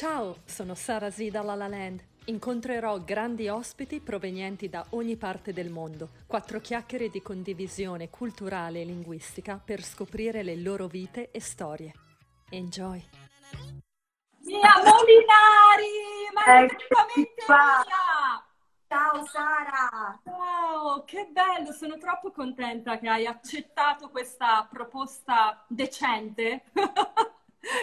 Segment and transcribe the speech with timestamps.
[0.00, 2.02] Ciao, sono Sara Z da La La Land.
[2.24, 6.08] Incontrerò grandi ospiti provenienti da ogni parte del mondo.
[6.26, 11.92] Quattro chiacchiere di condivisione culturale e linguistica per scoprire le loro vite e storie.
[12.48, 13.04] Enjoy!
[14.38, 15.92] Mia Molinari!
[16.32, 16.66] Ma
[17.44, 17.84] qua.
[17.84, 18.46] mia!
[18.88, 20.18] Ciao Sara!
[20.24, 21.72] Wow, che bello!
[21.72, 26.62] Sono troppo contenta che hai accettato questa proposta decente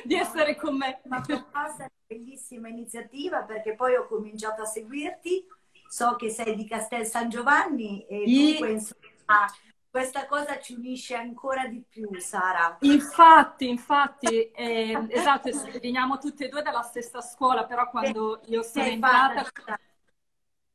[0.03, 1.01] di essere con me.
[1.05, 5.45] Ma questa è una bellissima iniziativa perché poi ho cominciato a seguirti,
[5.89, 9.45] so che sei di Castel San Giovanni e dunque insomma
[9.89, 12.77] questa cosa ci unisce ancora di più Sara.
[12.81, 15.49] Infatti, infatti, eh, esatto,
[15.81, 19.49] veniamo tutte e due dalla stessa scuola, però quando io sono hai entrata,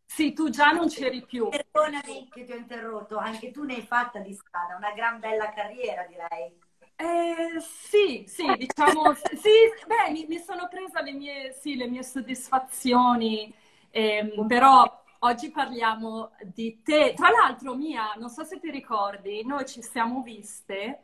[0.04, 1.48] sì, tu già non c'eri più.
[1.48, 5.52] Perdonami che ti ho interrotto, anche tu ne hai fatta di strada, una gran bella
[5.52, 6.58] carriera direi.
[7.02, 9.50] Eh, sì, sì, diciamo, sì,
[9.86, 13.52] beh, mi, mi sono presa le mie, sì, le mie soddisfazioni,
[13.90, 17.14] ehm, però oggi parliamo di te.
[17.16, 21.02] Tra l'altro, Mia, non so se ti ricordi, noi ci siamo viste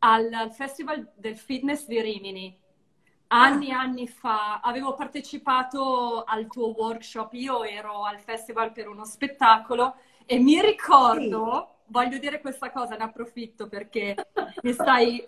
[0.00, 2.59] al, al Festival del Fitness di Rimini.
[3.32, 9.04] Anni e anni fa avevo partecipato al tuo workshop, io ero al festival per uno
[9.04, 9.94] spettacolo
[10.26, 14.16] e mi ricordo, voglio dire questa cosa, ne approfitto perché
[14.62, 15.24] mi stai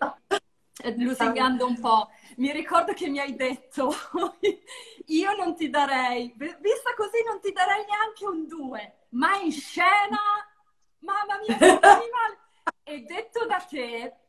[0.97, 2.09] lusingando un po'.
[2.37, 3.93] Mi ricordo che mi hai detto,
[5.07, 10.19] io non ti darei, vista così non ti darei neanche un 2, ma in scena,
[10.99, 11.79] mamma mia!
[12.83, 14.22] E detto da te,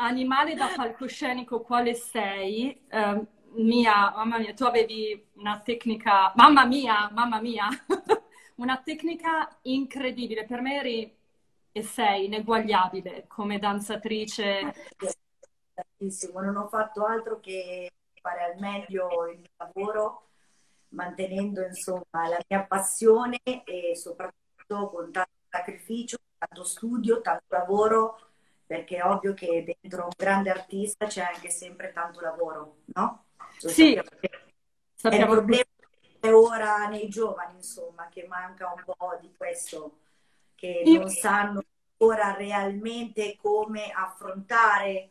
[0.00, 7.10] animale da palcoscenico quale sei, ehm, mia, mamma mia, tu avevi una tecnica, mamma mia,
[7.12, 7.68] mamma mia,
[8.56, 10.46] una tecnica incredibile.
[10.46, 11.18] Per me eri
[11.72, 14.74] e sei ineguagliabile come danzatrice.
[15.74, 17.90] Tantissimo, non ho fatto altro che
[18.20, 20.28] fare al meglio il mio lavoro,
[20.90, 28.29] mantenendo insomma la mia passione e soprattutto con tanto sacrificio, tanto studio, tanto lavoro,
[28.70, 33.24] perché è ovvio che dentro un grande artista c'è anche sempre tanto lavoro, no?
[33.62, 34.00] Lo Sì,
[34.94, 35.64] sappiamo È il problema
[36.20, 39.98] è ora nei giovani, insomma, che manca un po' di questo,
[40.54, 40.98] che tutti.
[40.98, 41.64] non sanno
[41.96, 45.10] ora realmente come affrontare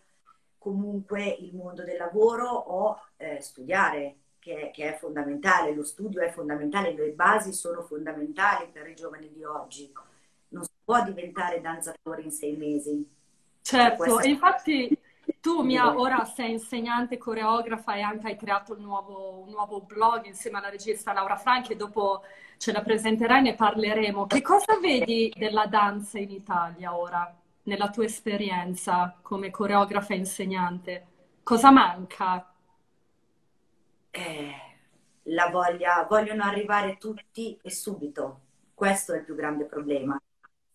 [0.58, 5.74] comunque il mondo del lavoro o eh, studiare, che, che è fondamentale.
[5.76, 9.92] Lo studio è fondamentale, le basi sono fondamentali per i giovani di oggi.
[10.50, 13.18] Non si può diventare danzatore in sei mesi.
[13.70, 14.98] Certo, e infatti
[15.40, 20.26] tu, Mia, ora sei insegnante, coreografa e anche hai creato un nuovo, un nuovo blog
[20.26, 22.24] insieme alla regista Laura Franchi e dopo
[22.58, 24.26] ce la presenterai e ne parleremo.
[24.26, 27.32] Che cosa vedi della danza in Italia ora,
[27.64, 31.08] nella tua esperienza come coreografa e insegnante?
[31.44, 32.50] Cosa manca?
[34.12, 34.52] eh,
[35.24, 38.42] la voglia, vogliono arrivare tutti e subito.
[38.74, 40.20] Questo è il più grande problema,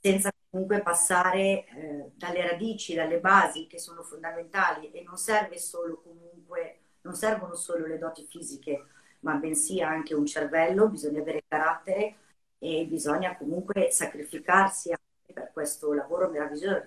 [0.04, 6.02] senza comunque passare eh, dalle radici, dalle basi che sono fondamentali e non serve solo
[6.02, 8.84] comunque, non servono solo le doti fisiche,
[9.20, 12.16] ma bensì anche un cervello, bisogna avere carattere
[12.58, 16.84] e bisogna comunque sacrificarsi anche per questo lavoro meraviglioso,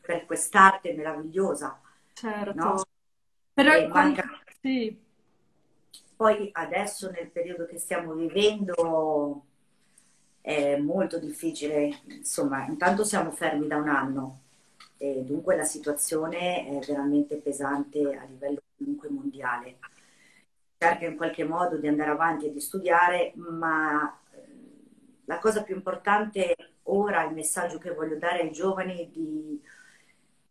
[0.00, 2.14] per quest'arte meravigliosa, no?
[2.14, 2.86] Certo.
[3.52, 4.24] Però E manca
[4.62, 4.98] Sì,
[6.16, 9.44] Poi adesso nel periodo che stiamo vivendo
[10.42, 14.40] è molto difficile, insomma, intanto siamo fermi da un anno
[14.98, 19.78] e dunque la situazione è veramente pesante a livello comunque mondiale.
[20.76, 24.38] Cerca in qualche modo di andare avanti e di studiare, ma eh,
[25.26, 29.62] la cosa più importante ora, il messaggio che voglio dare ai giovani è di,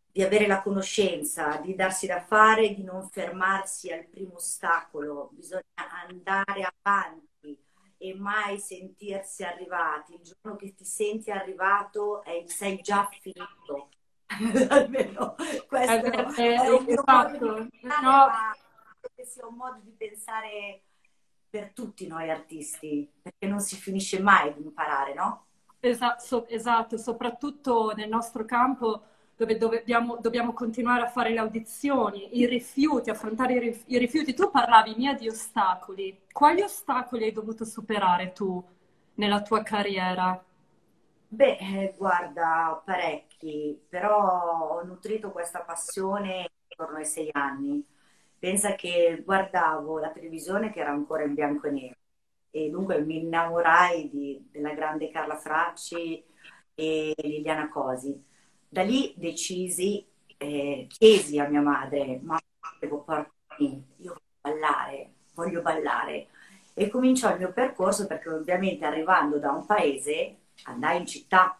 [0.09, 5.63] di avere la conoscenza, di darsi da fare, di non fermarsi al primo ostacolo, bisogna
[6.07, 7.29] andare avanti
[8.01, 10.13] e mai sentirsi arrivati.
[10.15, 13.89] Il giorno che ti senti arrivato è- sei già finito.
[14.69, 15.35] Almeno
[15.83, 17.67] è questo vero, è è- un mio modo di esatto.
[17.79, 18.27] pensare, No,
[19.25, 20.83] sia un modo di pensare
[21.49, 25.47] per tutti noi artisti, perché non si finisce mai di imparare, no?
[25.83, 29.03] Esatto, esatto, soprattutto nel nostro campo
[29.45, 33.53] dove, dobbiamo, dobbiamo continuare a fare le audizioni, i rifiuti, affrontare
[33.87, 34.33] i rifiuti.
[34.33, 36.17] Tu parlavi mia di ostacoli.
[36.31, 38.63] Quali ostacoli hai dovuto superare tu
[39.15, 40.41] nella tua carriera?
[41.33, 47.85] Beh, eh, guarda, parecchi, però ho nutrito questa passione intorno ai sei anni.
[48.37, 51.95] Pensa che guardavo la televisione che era ancora in bianco e nero
[52.53, 56.21] e dunque mi innamorai di- della grande Carla Fracci
[56.75, 58.21] e Liliana Cosi.
[58.73, 60.05] Da lì decisi,
[60.37, 62.39] eh, chiesi a mia madre, ma
[62.79, 66.27] devo portarmi, io voglio ballare, voglio ballare.
[66.73, 71.59] E cominciò il mio percorso perché ovviamente arrivando da un paese andai in città,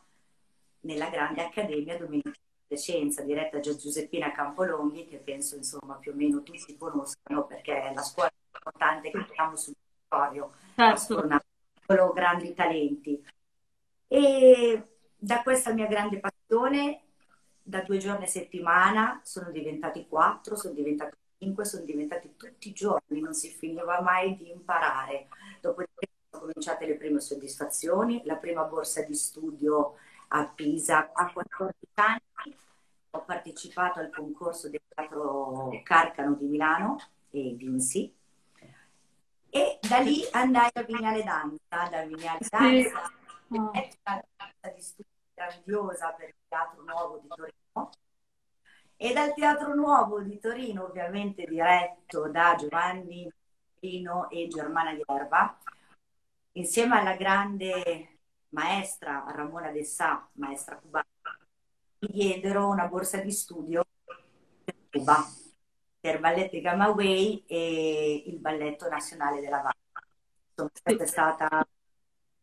[0.83, 2.31] nella grande accademia Domenico
[2.65, 7.89] di Scienza, diretta da Giuseppina Campolonghi, che penso insomma più o meno tutti conoscano perché
[7.89, 9.73] è la scuola più importante che abbiamo sul
[10.07, 12.13] territorio, certo.
[12.13, 13.21] grandi talenti.
[14.07, 14.83] E
[15.17, 16.30] da questa mia grande passione,
[17.63, 22.73] da due giorni a settimana, sono diventati quattro, sono diventati cinque, sono diventati tutti i
[22.73, 25.27] giorni, non si finiva mai di imparare.
[25.61, 29.95] Dopodiché sono cominciate le prime soddisfazioni, la prima borsa di studio
[30.29, 32.55] a Pisa a 14 anni,
[33.11, 36.99] ho partecipato al concorso del teatro Carcano di Milano
[37.29, 38.13] e vinsi.
[39.53, 43.11] E da lì andai a Vignale Danza, da Vignale Danza,
[43.47, 43.57] sì.
[43.57, 43.71] oh.
[43.71, 47.89] danza di studio grandiosa per il Teatro Nuovo di Torino.
[48.95, 53.31] E dal Teatro Nuovo di Torino, ovviamente diretto da Giovanni
[53.79, 55.57] Pino e Germana Ierba,
[56.53, 58.19] insieme alla grande
[58.49, 61.05] maestra Ramona De Sa, maestra cubana,
[61.99, 63.85] mi diedero una borsa di studio
[64.63, 65.25] per Cuba,
[65.99, 70.69] per Balletto di Camagüey e il Balletto Nazionale della Valle.
[70.83, 71.67] Questa è stata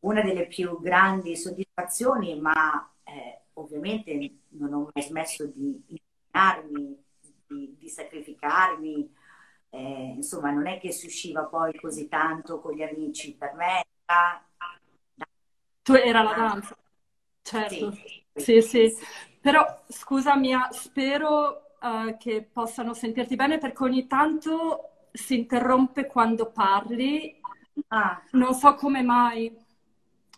[0.00, 7.04] una delle più grandi soddisfazioni, ma eh, ovviamente non ho mai smesso di impegnarmi,
[7.46, 9.14] di, di sacrificarmi.
[9.70, 13.34] Eh, insomma, non è che si usciva poi così tanto con gli amici.
[13.34, 14.42] Per me era
[15.88, 16.76] tu era la danza,
[17.40, 17.92] certo.
[18.34, 18.90] Sì, sì.
[18.90, 19.06] sì.
[19.40, 26.50] Però scusa Mia, spero uh, che possano sentirti bene perché ogni tanto si interrompe quando
[26.50, 27.40] parli.
[27.86, 28.22] Ah.
[28.32, 29.56] Non so come mai.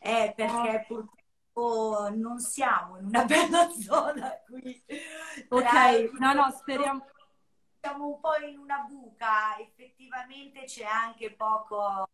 [0.02, 1.04] Eh, perché oh.
[1.52, 4.82] purtroppo non siamo in una bella zona qui.
[5.48, 7.06] Ok, no, no, speriamo.
[7.80, 12.08] Siamo un po' in una buca, effettivamente c'è anche poco...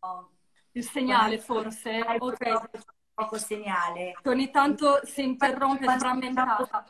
[0.71, 2.85] Il segnale forse, ok
[3.17, 4.15] poco segnale.
[4.25, 6.85] Ogni tanto si interrompe, quando, frammentata.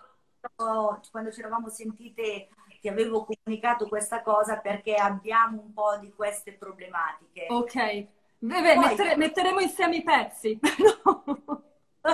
[1.09, 2.49] Quando ci eravamo sentite
[2.81, 7.47] ti avevo comunicato questa cosa perché abbiamo un po' di queste problematiche.
[7.49, 8.07] Ok,
[8.39, 8.78] Beh, Poi...
[8.78, 10.60] mettere, metteremo insieme i pezzi.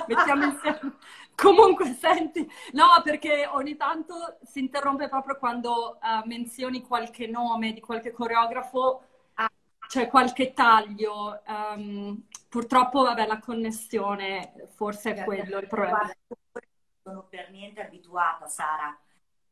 [0.07, 0.97] Mettiamo insieme.
[1.35, 7.79] Comunque, senti, no, perché ogni tanto si interrompe proprio quando uh, menzioni qualche nome di
[7.79, 9.03] qualche coreografo,
[9.35, 9.51] ah.
[9.87, 11.41] c'è qualche taglio.
[11.45, 16.01] Um, Purtroppo, vabbè, la connessione forse è quello il problema.
[16.01, 18.95] Guarda, non sono per niente abituata, Sara.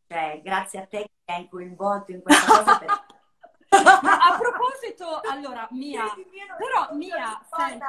[0.07, 2.77] Cioè, grazie a te che hai coinvolto in questa cosa.
[2.77, 3.05] Per...
[3.83, 6.05] a proposito, allora, Mia,
[6.57, 7.85] però Mia, senti,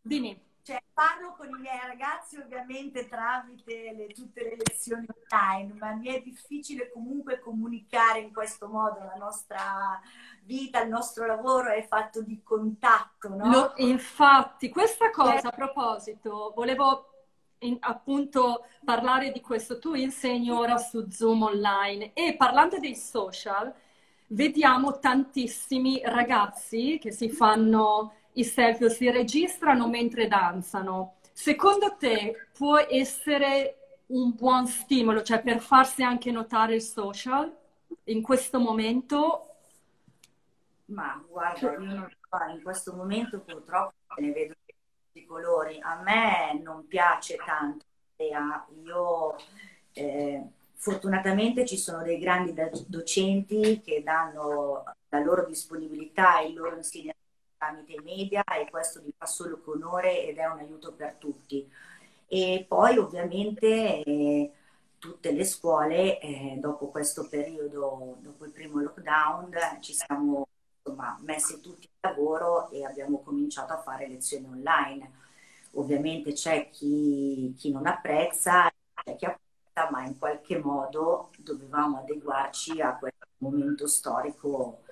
[0.00, 0.50] dimmi.
[0.64, 6.06] Cioè, parlo con i miei ragazzi ovviamente tramite le, tutte le lezioni online, ma mi
[6.06, 10.00] è difficile comunque comunicare in questo modo la nostra
[10.44, 13.50] vita, il nostro lavoro è fatto di contatto, no?
[13.50, 17.12] Lo, infatti, questa cosa a proposito, volevo
[17.62, 19.80] in, appunto parlare di questo.
[19.80, 23.74] Tu insegni ora su Zoom online e parlando dei social,
[24.32, 31.14] vediamo tantissimi ragazzi che si fanno i selfie, si registrano mentre danzano.
[31.32, 33.76] Secondo te può essere
[34.06, 37.54] un buon stimolo, cioè per farsi anche notare il social
[38.04, 39.46] in questo momento
[40.92, 44.54] ma guarda, io non so, in questo momento purtroppo ne vedo
[45.12, 45.78] di colori.
[45.80, 47.84] A me non piace tanto
[48.16, 48.66] l'idea.
[48.84, 49.36] Io
[49.92, 50.42] eh,
[50.82, 52.52] fortunatamente ci sono dei grandi
[52.88, 57.20] docenti che danno la loro disponibilità e il loro insegnamento
[57.56, 61.14] tramite i media e questo mi fa solo che onore ed è un aiuto per
[61.18, 61.70] tutti.
[62.26, 64.52] E poi ovviamente eh,
[64.98, 70.48] tutte le scuole eh, dopo questo periodo, dopo il primo lockdown, ci siamo
[70.82, 75.12] insomma, messi tutti in lavoro e abbiamo cominciato a fare lezioni online.
[75.74, 78.68] Ovviamente c'è chi, chi non apprezza,
[79.04, 79.51] c'è chi apprezza,
[79.90, 84.82] ma in qualche modo dovevamo adeguarci a quel momento storico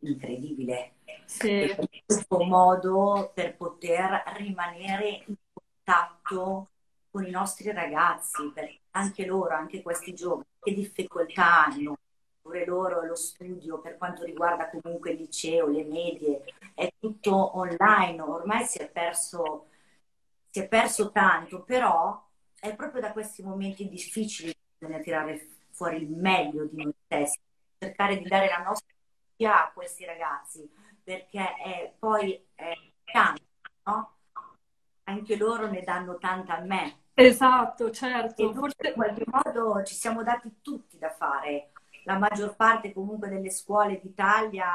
[0.00, 0.94] incredibile.
[1.24, 1.70] Sì.
[1.70, 6.68] In questo modo per poter rimanere in contatto
[7.10, 11.96] con i nostri ragazzi, perché anche loro, anche questi giovani, che difficoltà hanno
[12.42, 18.20] pure loro lo studio per quanto riguarda comunque il liceo, le medie, è tutto online,
[18.20, 19.68] ormai si è perso,
[20.50, 22.22] si è perso tanto, però
[22.64, 27.38] è proprio da questi momenti difficili che bisogna tirare fuori il meglio di noi stessi,
[27.78, 28.88] cercare di dare la nostra
[29.36, 30.66] energia a questi ragazzi,
[31.02, 32.72] perché è, poi è
[33.04, 33.42] tanto,
[33.84, 34.12] no?
[35.04, 37.00] Anche loro ne danno tanta a me.
[37.12, 38.50] Esatto, certo.
[38.50, 38.88] E Forse...
[38.88, 41.72] in qualche modo ci siamo dati tutti da fare
[42.04, 44.72] la maggior parte comunque delle scuole d'Italia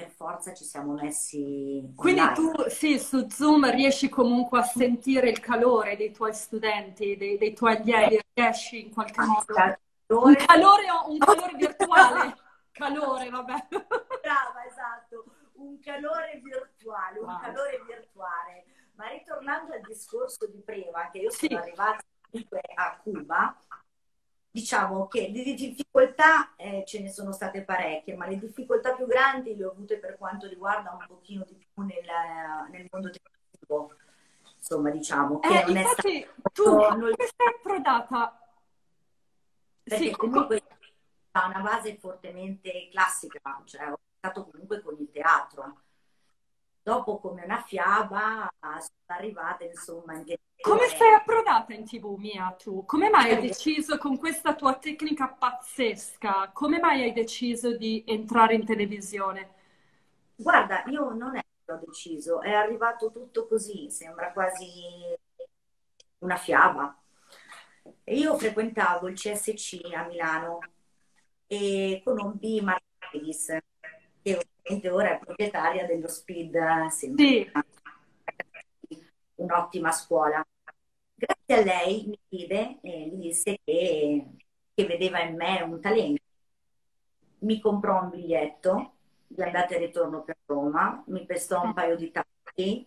[0.00, 1.92] per forza ci siamo messi.
[1.94, 2.34] Quindi online.
[2.34, 7.52] tu sì, su Zoom riesci comunque a sentire il calore dei tuoi studenti, dei, dei
[7.52, 9.44] tuoi allievi, riesci in qualche modo.
[9.44, 9.78] Calore.
[10.06, 12.36] Un calore, un calore virtuale.
[12.72, 13.66] calore, vabbè.
[13.68, 15.24] Brava, esatto.
[15.54, 17.40] Un calore virtuale, un wow.
[17.40, 18.64] calore virtuale.
[18.94, 21.54] Ma ritornando al discorso di prima, che io sono sì.
[21.54, 22.02] arrivata
[22.74, 23.56] a Cuba,
[24.50, 29.56] diciamo che di difficoltà eh, ce ne sono state parecchie, ma le difficoltà più grandi
[29.56, 32.06] le ho avute per quanto riguarda un pochino di più nel,
[32.70, 33.94] nel mondo tecnico.
[34.56, 38.38] Insomma, diciamo che eh, non infatti, tu come sei approdata?
[39.82, 40.62] Perché sì, comunque
[41.32, 45.80] ha una base fortemente classica, cioè ho stato comunque con il teatro.
[46.90, 50.24] Dopo come una fiaba sono arrivata insomma in
[50.60, 52.84] come sei approdata in tv, Mia, tu?
[52.84, 58.54] Come mai hai deciso, con questa tua tecnica pazzesca, come mai hai deciso di entrare
[58.54, 59.54] in televisione?
[60.34, 64.66] Guarda, io non è che ho deciso, è arrivato tutto così, sembra quasi
[66.18, 67.00] una fiaba.
[68.06, 70.58] Io frequentavo il CSC a Milano
[71.46, 73.56] e conobbi Marquis,
[74.22, 77.50] che ovviamente ora è proprietaria dello Speed Sì
[79.40, 80.44] un'ottima scuola.
[81.14, 84.26] Grazie a lei mi chiede e mi disse che,
[84.74, 86.22] che vedeva in me un talento.
[87.40, 88.92] Mi comprò un biglietto
[89.26, 92.86] di andata e ritorno per Roma, mi prestò un paio di tacchi,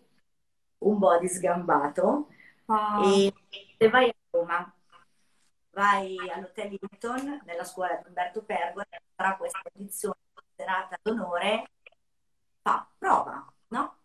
[0.78, 2.28] un body sgambato
[2.66, 3.04] oh.
[3.04, 3.32] e,
[3.76, 4.74] e vai a Roma
[5.70, 8.86] vai all'Hotel Hilton nella scuola di Umberto Pergola
[9.16, 10.23] farà questa edizione
[10.56, 11.70] serata d'onore
[12.62, 13.98] fa prova no?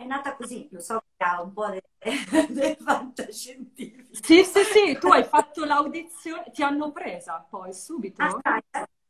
[0.00, 1.82] è nata così, lo so che ha un po' del,
[2.48, 4.08] del fantascientifico.
[4.12, 8.22] Sì, sì, sì, tu hai fatto l'audizione, ti hanno presa poi subito?
[8.22, 8.62] Ah,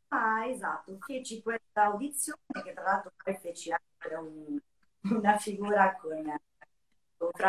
[0.09, 4.59] ah esatto, feci questa audizione che tra l'altro poi feci anche un,
[5.15, 6.39] una figura con...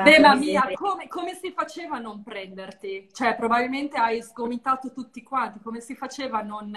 [0.02, 3.08] Beh, ma mia, come, come, si faceva a non prenderti?
[3.10, 6.70] Cioè, probabilmente hai sgomitato tutti quanti, come si faceva a non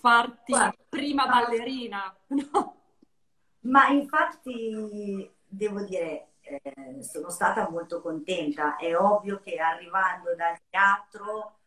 [0.00, 2.14] farti Guarda, prima ballerina?
[2.28, 2.76] No?
[3.60, 8.76] Ma infatti devo dire, eh, sono stata molto contenta.
[8.76, 11.58] È ovvio che arrivando dal teatro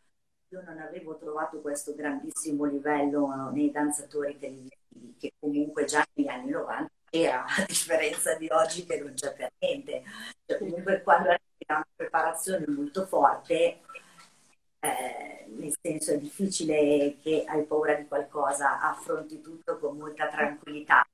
[0.49, 6.51] io non avevo trovato questo grandissimo livello nei danzatori televisivi, che comunque già negli anni
[6.51, 10.03] 90 era, a differenza di oggi che non c'è per niente.
[10.45, 13.81] Cioè, comunque quando arrivi da una preparazione molto forte,
[14.85, 21.05] eh, nel senso è difficile che hai paura di qualcosa, affronti tutto con molta tranquillità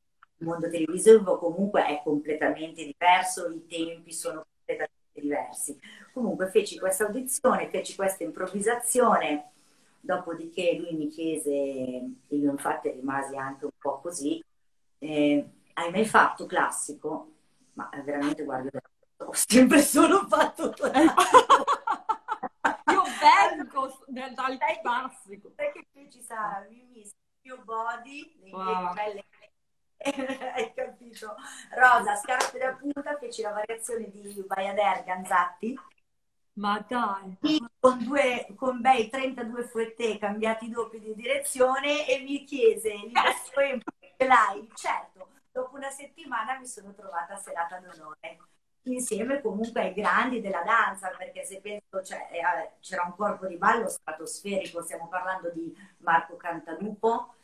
[0.41, 5.79] il mondo televisivo comunque è completamente diverso, i tempi sono completamente diversi.
[6.11, 9.51] Comunque feci questa audizione, feci questa improvvisazione,
[9.99, 14.43] dopodiché lui mi chiese, e io infatti rimasi anche un po' così,
[14.97, 17.29] eh, hai mai fatto classico?
[17.73, 18.69] Ma veramente guarda,
[19.17, 21.21] ho sempre solo fatto classico.
[23.25, 25.49] io vengo dal classico.
[25.51, 27.11] Perché feci Sara, mi il
[27.41, 28.93] mio body, le wow.
[28.93, 29.25] belle
[30.55, 31.35] hai capito?
[31.75, 35.77] Rosa, scarpe da punta, feci la variazione di Bayader Ganzatti.
[36.53, 37.37] Ma dai!
[37.79, 43.13] Con, due, con bei 32 fouetté cambiati doppi di direzione e mi chiese, gli
[44.17, 44.69] ce l'hai?
[44.73, 48.37] Certo, dopo una settimana mi sono trovata a serata d'onore
[48.83, 53.57] insieme comunque ai grandi della danza, perché se penso cioè, eh, c'era un corpo di
[53.57, 57.35] ballo stratosferico, stiamo parlando di Marco Cantalupo,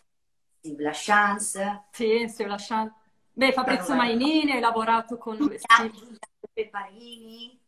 [0.60, 1.84] Steve LaChance.
[1.91, 2.94] Sì, Steve LaChance.
[3.34, 7.60] Beh, Fabrizio Mainini, hai lavorato con Steve Parini.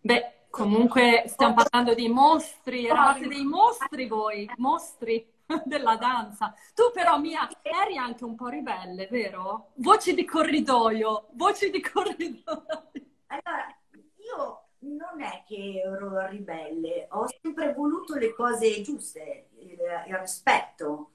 [0.00, 6.54] Beh, comunque stiamo parlando di mostri, eravate dei mostri voi, mostri della danza.
[6.74, 9.72] Tu però, Mia, eri anche un po' ribelle, vero?
[9.76, 12.90] Voci di corridoio, voci di corridoio.
[13.26, 13.76] Allora,
[14.16, 21.12] io non è che ero ribelle, ho sempre voluto le cose giuste, il, il rispetto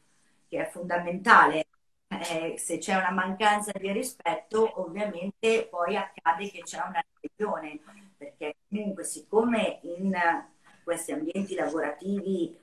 [0.48, 1.68] che è fondamentale.
[2.08, 7.80] Eh, se c'è una mancanza di rispetto, ovviamente poi accade che c'è una religione,
[8.16, 10.16] perché comunque siccome in
[10.84, 12.56] questi ambienti lavorativi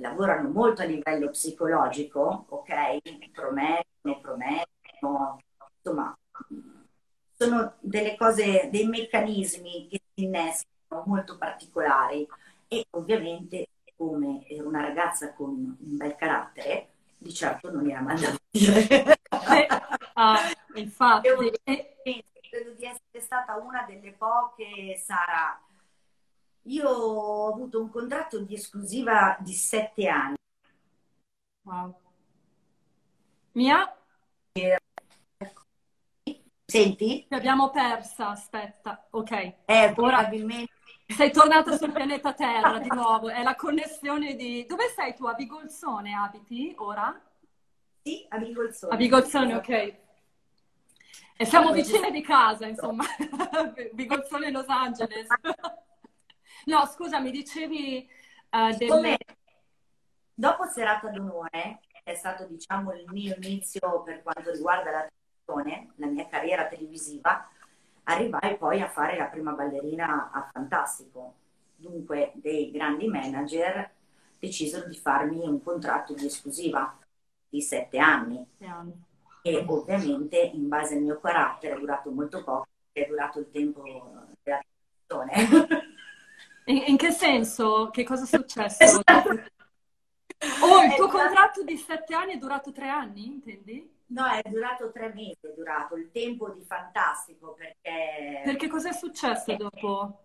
[0.00, 3.30] lavorano molto a livello psicologico, ok?
[3.32, 5.38] Promettono, promettono,
[5.76, 6.16] insomma,
[7.36, 12.26] sono delle cose, dei meccanismi che si innescano molto particolari
[12.68, 16.88] e ovviamente come una ragazza con un bel carattere,
[17.18, 19.18] di certo non era mandato a dire.
[20.14, 20.38] ah,
[20.74, 21.28] infatti.
[22.50, 25.60] Credo di essere stata una delle poche, Sara.
[26.64, 30.36] Io ho avuto un contratto di esclusiva di sette anni.
[31.62, 31.94] Wow.
[33.52, 33.96] Mia?
[36.64, 37.26] Senti?
[37.28, 39.06] Ti abbiamo persa, aspetta.
[39.10, 39.54] Ok.
[39.64, 40.72] Eh, probabilmente.
[41.06, 44.64] Sei tornata sul pianeta Terra di nuovo, è la connessione di...
[44.68, 45.26] Dove sei tu?
[45.26, 47.20] A Bigolzone abiti ora?
[48.02, 48.94] Sì, a Bigolzone.
[48.94, 49.94] A Bigolzone, ok.
[51.36, 53.04] E siamo vicine di casa, insomma.
[53.92, 55.26] Bigolzone Los Angeles.
[56.66, 58.08] no, scusa, mi dicevi
[58.50, 58.88] uh, del...
[58.88, 59.18] Come
[60.34, 65.92] dopo Serata d'Onore, che è stato diciamo il mio inizio per quanto riguarda la televisione,
[65.96, 67.48] la mia carriera televisiva,
[68.04, 71.34] arrivai poi a fare la prima ballerina a Fantastico.
[71.76, 73.90] Dunque dei grandi manager
[74.38, 76.96] decisero di farmi un contratto di esclusiva
[77.48, 78.44] di sette anni.
[79.42, 83.82] E ovviamente in base al mio carattere è durato molto poco, è durato il tempo
[83.82, 84.60] della
[85.08, 85.88] televisione.
[86.70, 87.90] In, in, che senso?
[87.90, 89.02] Che cosa è successo?
[90.62, 93.92] Oh, il tuo contratto di sette anni è durato tre anni, intendi?
[94.06, 98.40] No, è durato tre mesi, è durato il tempo di fantastico perché...
[98.42, 100.22] Perché cos'è successo dopo?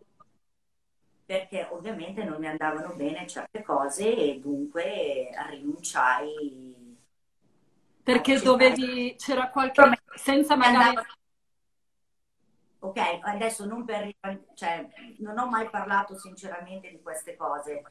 [1.25, 6.97] Perché ovviamente non mi andavano bene certe cose e dunque rinunciai.
[8.01, 9.99] Perché dovevi, c'era qualche...
[10.15, 10.95] senza magari...
[12.85, 14.13] Ok, adesso non per...
[14.53, 14.87] cioè,
[15.19, 17.83] non ho mai parlato sinceramente di queste cose,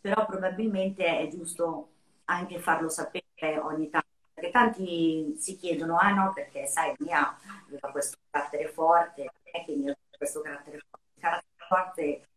[0.00, 1.90] però probabilmente è giusto
[2.24, 7.90] anche farlo sapere ogni tanto perché tanti si chiedono, ah no, perché sai, Mia aveva
[7.90, 11.06] questo carattere forte, è che Mia aveva questo carattere forte.
[11.14, 12.28] Il carattere forte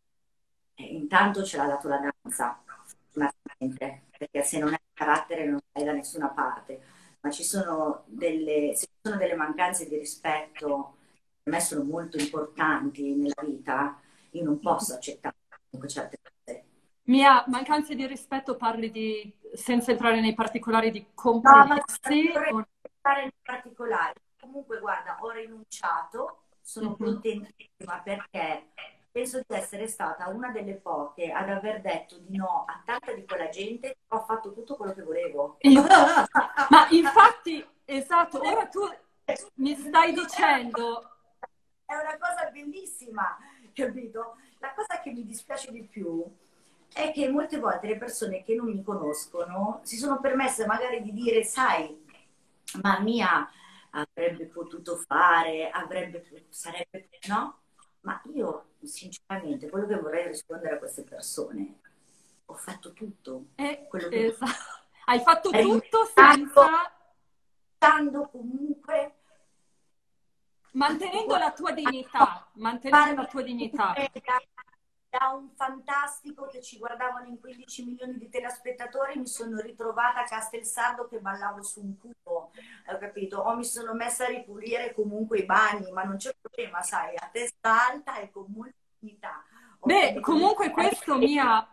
[0.76, 2.62] intanto ce l'ha dato la danza,
[4.18, 6.82] perché se non hai carattere non stai da nessuna parte.
[7.22, 10.98] Ma ci sono delle, se ci sono delle mancanze di rispetto,
[11.46, 14.00] me sono molto importanti nella vita,
[14.32, 15.36] io non posso accettare
[15.88, 16.64] certe cose.
[17.04, 22.32] Mia mancanza di rispetto parli di senza entrare nei particolari di compromessi?
[22.34, 24.20] No, non entrare nei particolari.
[24.40, 26.98] Comunque, guarda, ho rinunciato, sono uh-huh.
[26.98, 28.70] contentissima perché
[29.12, 33.24] penso di essere stata una delle poche ad aver detto di no a tanta di
[33.26, 35.58] quella gente, ho fatto tutto quello che volevo.
[36.70, 38.82] Ma infatti, esatto, ora tu
[39.56, 41.12] mi stai dicendo...
[41.86, 43.38] È una cosa bellissima,
[43.74, 44.38] capito?
[44.58, 46.24] La cosa che mi dispiace di più
[46.92, 51.14] è che molte volte le persone che non mi conoscono si sono permesse magari di
[51.14, 52.04] dire, sai,
[52.82, 53.48] ma mia
[53.92, 57.60] avrebbe potuto fare, avrebbe, sarebbe, no?
[58.02, 61.80] Ma io, sinceramente, quello che vorrei rispondere a queste persone,
[62.46, 63.46] ho fatto tutto.
[63.56, 64.52] Eh, quello che esatto.
[65.06, 66.68] Hai fatto tutto senza...
[67.76, 69.18] Stando comunque...
[70.76, 73.94] Mantenendo la tua dignità, mantenendo la tua dignità
[75.18, 80.26] da un fantastico che ci guardavano in 15 milioni di telespettatori mi sono ritrovata a
[80.26, 82.52] Castelsardo che ballavo su un cubo,
[82.88, 83.40] ho capito?
[83.40, 87.30] O mi sono messa a ripulire comunque i bagni, ma non c'è problema, sai, a
[87.32, 89.42] testa alta e con molta dignità.
[89.82, 91.66] Beh, comunque questo mia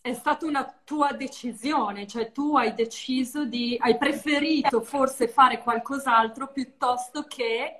[0.00, 6.48] è stata una tua decisione, cioè tu hai deciso di, hai preferito forse fare qualcos'altro
[6.48, 7.79] piuttosto che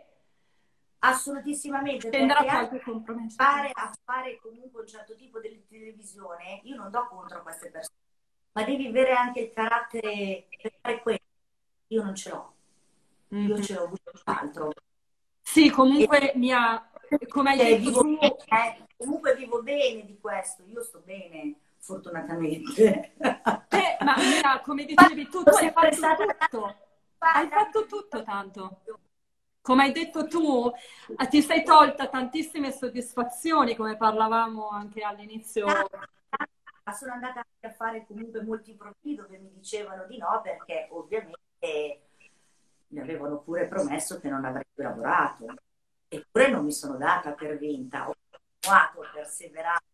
[1.02, 3.36] Assolutissimamente, Tenderà qualche compromesso.
[3.36, 7.96] Fare, a fare comunque un certo tipo di televisione, io non do contro queste persone,
[8.52, 11.24] ma devi avere anche il carattere per fare questo.
[11.88, 12.54] Io non ce l'ho,
[13.34, 13.48] mm-hmm.
[13.48, 14.72] io ce l'ho avuto altro.
[15.40, 16.86] Sì, comunque e, mi ha,
[17.28, 18.44] come hai cioè, detto vivo, tu...
[18.54, 23.14] eh, comunque vivo bene di questo, io sto bene, fortunatamente.
[23.16, 26.76] Eh, ma mira, come dicevi tu, tu hai fatto tutto.
[27.22, 28.80] Hai fatto tutto tanto
[29.60, 30.72] come hai detto tu,
[31.16, 35.66] eh, ti sei tolta tantissime soddisfazioni, come parlavamo anche all'inizio.
[35.66, 40.88] Ma sono andata anche a fare comunque molti profili dove mi dicevano di no, perché
[40.90, 42.00] ovviamente
[42.88, 45.46] mi avevano pure promesso che non avrei più lavorato.
[46.08, 49.84] Eppure non mi sono data per vinta, ho continuato a perseverare.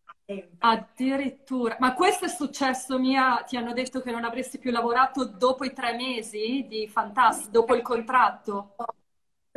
[0.59, 3.43] Addirittura, ma questo è successo Mia?
[3.45, 7.75] Ti hanno detto che non avresti più lavorato dopo i tre mesi di Fantastico, dopo
[7.75, 8.75] il contratto?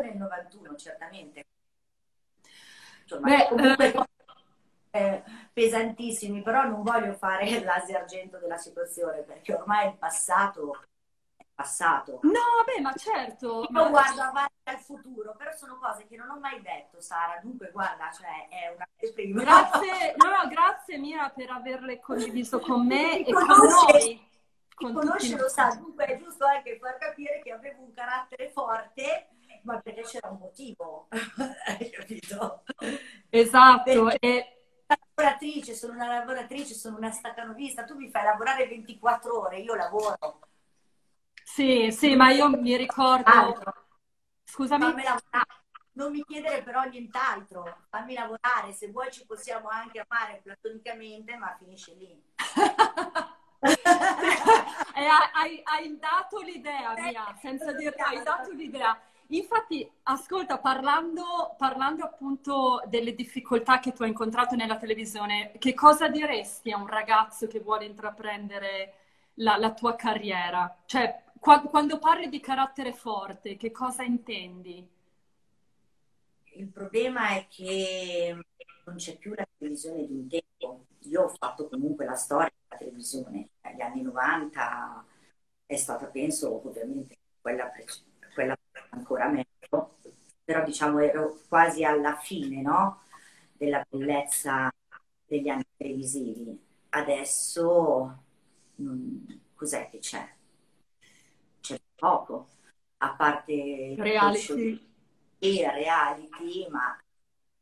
[0.01, 1.45] Nel 91, certamente.
[3.03, 4.09] Insomma, Beh, comunque
[4.91, 10.85] eh, pesantissimi, però non voglio fare l'asi argento della situazione perché ormai il passato
[11.37, 12.21] è passato.
[12.23, 13.63] No, vabbè, ma certo.
[13.63, 13.89] Io ma...
[13.89, 17.39] guardo avanti al futuro, però sono cose che non ho mai detto, Sara.
[17.43, 19.43] Dunque, guarda, cioè, è una prima.
[19.43, 24.29] Grazie, no, no, grazie Mia per averle condiviso con me e con noi.
[24.75, 29.29] Con conosce lo sa, dunque è giusto anche far capire che avevo un carattere forte
[29.63, 31.09] ma perché c'era un motivo,
[31.67, 32.65] hai capito?
[33.29, 34.11] Esatto.
[34.19, 34.57] E...
[34.87, 40.41] Lavoratrice, sono una lavoratrice, sono una staccanovista, tu mi fai lavorare 24 ore, io lavoro.
[41.45, 43.31] Sì, sì, ma io mi ricordo...
[43.31, 43.75] Altro.
[44.45, 44.95] Scusami.
[45.93, 51.57] Non mi chiedere però nient'altro, fammi lavorare, se vuoi ci possiamo anche amare platonicamente, ma
[51.59, 52.23] finisce lì.
[53.61, 58.99] e hai, hai, dato l'idea, Mia, senza dire, hai dato l'idea.
[59.33, 66.09] Infatti, ascolta, parlando, parlando, appunto delle difficoltà che tu hai incontrato nella televisione, che cosa
[66.09, 68.95] diresti a un ragazzo che vuole intraprendere
[69.35, 70.83] la, la tua carriera?
[70.85, 74.85] Cioè, qua, quando parli di carattere forte, che cosa intendi?
[76.55, 78.37] Il problema è che
[78.85, 80.87] non c'è più la televisione di un tempo.
[81.03, 83.51] Io ho fatto comunque la storia della televisione.
[83.63, 85.05] Negli anni 90
[85.67, 87.71] è stata, penso, ovviamente quella,
[88.35, 88.57] quella
[88.91, 89.99] ancora meglio,
[90.45, 93.03] però diciamo ero quasi alla fine no?
[93.53, 94.73] della bellezza
[95.27, 96.59] degli anni televisivi.
[96.91, 98.23] Adesso
[98.77, 99.43] non...
[99.55, 100.29] cos'è che c'è?
[101.61, 102.49] C'è poco,
[102.99, 104.89] a parte reality.
[105.39, 106.99] E reality, ma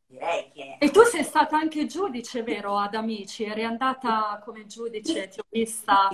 [0.06, 0.76] direi che...
[0.80, 3.44] E tu sei stata anche giudice, vero, ad Amici?
[3.44, 6.08] Eri andata come giudice, ti ho vista...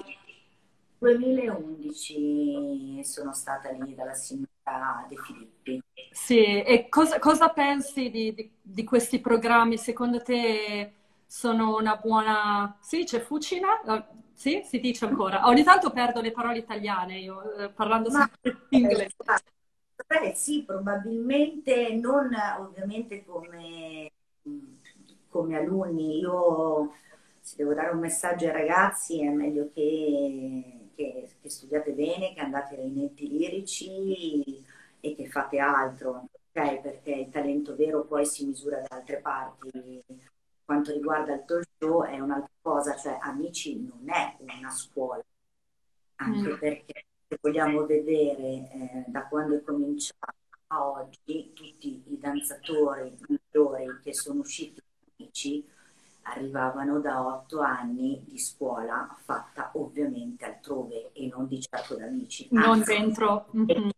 [1.04, 5.82] 2011 sono stata lì dalla signora De Filippi.
[6.10, 9.76] Sì, e cosa, cosa pensi di, di, di, questi programmi?
[9.76, 10.92] Secondo te
[11.26, 12.78] sono una buona...
[12.80, 13.68] Sì, c'è fucina?
[14.32, 15.46] Sì, si dice ancora.
[15.46, 19.16] Ogni tanto perdo le parole italiane io, eh, parlando Ma, sempre inglese.
[20.06, 24.10] Beh, sì, probabilmente non ovviamente come,
[25.28, 26.18] come alunni.
[26.18, 26.90] Io
[27.44, 32.40] se devo dare un messaggio ai ragazzi è meglio che, che, che studiate bene, che
[32.40, 34.64] andate ai netti lirici
[35.00, 36.80] e che fate altro, ok?
[36.80, 40.02] Perché il talento vero poi si misura da altre parti.
[40.64, 45.22] Quanto riguarda il talk show è un'altra cosa, cioè Amici non è una scuola,
[46.16, 46.59] anche mm.
[46.59, 50.33] perché se vogliamo vedere eh, da quando è cominciato
[50.68, 55.72] a oggi, tutti i danzatori migliori che sono usciti da Amici
[56.24, 62.48] arrivavano da otto anni di scuola fatta ovviamente altrove e non di certo da amici.
[62.50, 63.48] Non dentro.
[63.56, 63.90] Mm-hmm.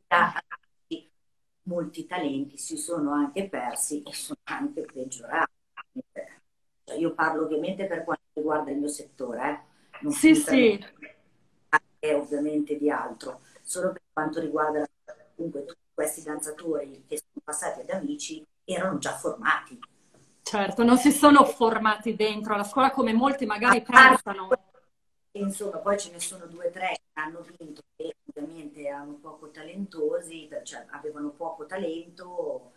[1.62, 5.50] Molti talenti si sono anche persi e sono anche peggiorati.
[6.84, 9.58] Cioè, io parlo ovviamente per quanto riguarda il mio settore, eh?
[10.02, 10.78] non sì, sì.
[11.68, 14.86] Anche ovviamente di altro, solo per quanto riguarda
[15.34, 19.76] comunque tutti questi danzatori che sono passati ad amici erano già formati
[20.48, 24.48] Certo, non si sono formati dentro la scuola come molti magari pensano.
[25.32, 29.50] Insomma, poi ce ne sono due o tre che hanno vinto e ovviamente erano poco
[29.50, 32.74] talentosi, cioè avevano poco talento,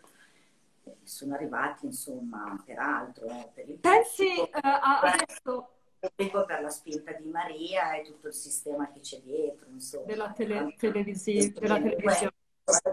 [1.04, 3.28] sono arrivati insomma per altro.
[3.54, 5.70] Per il Pensi uh, adesso...
[6.16, 10.06] per la spinta di Maria e tutto il sistema che c'è dietro, insomma.
[10.06, 12.32] Della, tele- televisi- della televisione.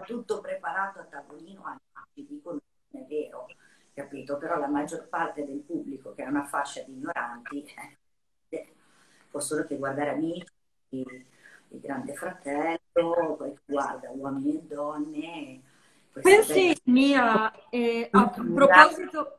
[0.06, 2.60] Tutto preparato a tavolino, anche dicono
[2.90, 3.48] non è vero
[3.98, 4.36] capito?
[4.38, 7.66] Però la maggior parte del pubblico, che è una fascia di ignoranti,
[8.50, 8.74] eh,
[9.30, 10.46] può solo che guardare amici,
[10.90, 15.62] il grande fratello, poi guarda uomini e donne.
[16.12, 19.38] Pensi, Mia, eh, a proposito...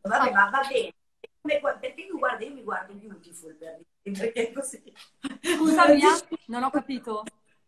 [0.00, 0.94] Vabbè, ma va bene.
[1.42, 4.82] Perché tu guardi, io mi guardo Beautiful per dire, perché così.
[5.42, 6.08] Scusa, Mia,
[6.46, 7.22] non ho capito.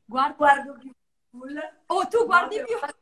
[0.04, 1.72] Guardo, guardo Beautiful.
[1.86, 2.94] Oh, tu guardi Beautiful?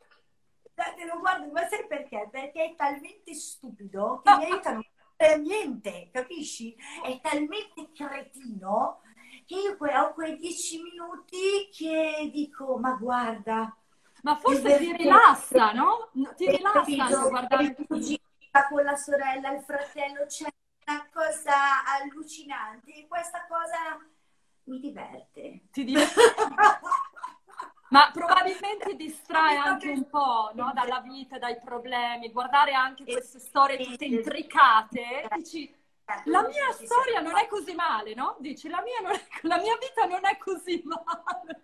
[0.74, 2.28] Te lo guardo, ma sai perché?
[2.30, 4.84] Perché è talmente stupido che mi aiuta non
[5.16, 6.76] per niente, capisci?
[7.02, 9.00] È talmente cretino
[9.46, 13.76] che io ho quei dieci minuti che dico, ma guarda...
[14.22, 16.10] Ma forse ti rilassa, no?
[16.37, 17.76] Ti rilassa guardare...
[18.68, 20.46] Con la sorella, il fratello, c'è
[20.87, 23.98] una cosa allucinante questa cosa
[24.64, 25.62] mi diverte.
[25.70, 26.20] Ti diverte?
[27.90, 30.73] Ma probabilmente distrae anche un po' no?
[30.75, 35.29] dalla vita, dai problemi, guardare anche queste storie tutte intricate.
[35.37, 35.73] Dici,
[36.25, 38.37] la mia storia non è così male, no?
[38.38, 41.62] Dici, la mia, è, la mia vita non è così male.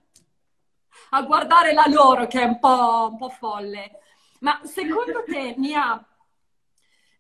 [1.11, 3.99] A guardare la loro, che è un po', un po folle.
[4.41, 6.03] Ma secondo te, Mia,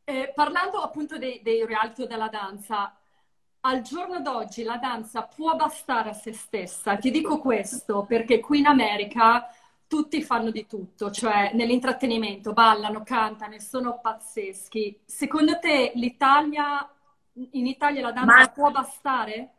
[0.05, 3.00] eh, parlando appunto dei, dei reality della danza,
[3.62, 6.96] al giorno d'oggi la danza può bastare a se stessa.
[6.96, 9.49] Ti dico questo perché qui in America
[9.87, 15.03] tutti fanno di tutto, cioè nell'intrattenimento, ballano, cantano e sono pazzeschi.
[15.05, 16.88] Secondo te l'Italia,
[17.33, 18.53] in Italia la danza manca...
[18.53, 19.55] può bastare?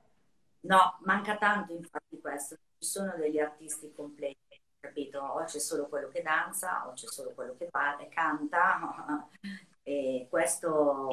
[0.62, 2.56] No, manca tanto infatti questo.
[2.80, 5.20] Ci sono degli artisti completi, capito?
[5.20, 9.28] O c'è solo quello che danza, o c'è solo quello che parla, canta.
[9.84, 11.12] E questo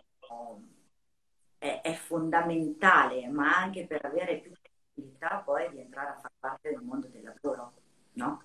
[1.58, 6.70] è, è, fondamentale, ma anche per avere più possibilità poi di entrare a far parte
[6.70, 7.72] del mondo del lavoro,
[8.12, 8.42] no?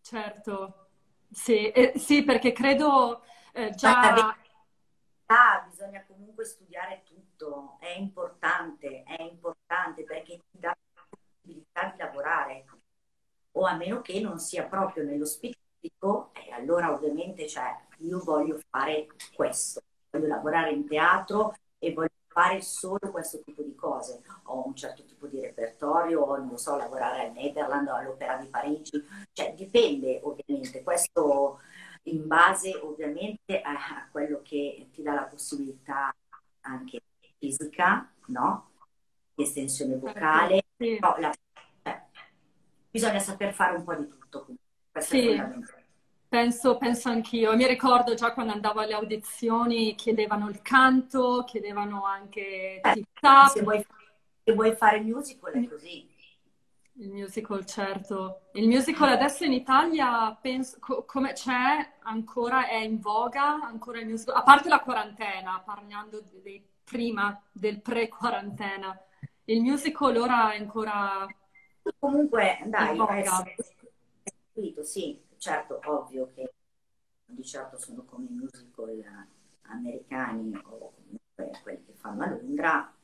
[0.00, 0.88] Certo.
[1.30, 4.34] Sì, eh, sì perché credo eh, già...
[5.28, 11.98] Ah, bisogna comunque studiare tutto, è importante, è importante perché ti dà la possibilità di
[11.98, 12.64] lavorare,
[13.52, 18.60] o a meno che non sia proprio nello specifico, e allora ovviamente cioè, io voglio
[18.70, 24.22] fare questo, voglio lavorare in teatro e voglio fare solo questo tipo di cose.
[24.44, 28.48] Ho un certo tipo di repertorio, o non so, lavorare al Netherlands o all'Opera di
[28.48, 31.60] Parigi, cioè dipende ovviamente, questo
[32.04, 36.14] in base ovviamente a quello che ti dà la possibilità
[36.60, 37.00] anche
[37.38, 38.70] fisica, no?
[39.34, 40.98] Di estensione vocale, sì.
[41.00, 41.32] no, la,
[41.82, 42.02] eh,
[42.90, 44.46] bisogna saper fare un po' di tutto.
[44.90, 45.28] Questo sì.
[45.28, 45.75] è fondamentale.
[46.28, 47.54] Penso, penso anch'io.
[47.54, 53.62] Mi ricordo già quando andavo alle audizioni chiedevano il canto, chiedevano anche eh, tip se,
[53.62, 53.84] vuoi,
[54.42, 56.14] se vuoi fare musical è così.
[56.98, 58.48] Il musical, certo.
[58.52, 64.06] Il musical adesso in Italia, penso, co- come c'è, ancora è in voga, ancora il
[64.06, 68.98] musical, a parte la quarantena, parlando di, prima del pre-quarantena.
[69.44, 71.26] Il musical ora è ancora
[71.98, 73.42] Comunque, dai, in voga.
[73.42, 73.54] È,
[74.54, 76.52] è, sì, certo, ovvio che
[77.24, 79.26] di certo sono come i musical
[79.62, 82.94] americani o comunque quelli che fanno a Londra,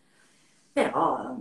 [0.73, 1.37] però